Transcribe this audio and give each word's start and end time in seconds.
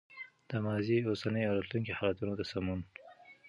د 0.49 0.51
ماضي، 0.65 0.97
اوسني 1.09 1.43
او 1.47 1.53
راتلونکي 1.57 1.93
حالتونو 1.99 2.33
د 2.37 2.41
سمون 2.51 2.79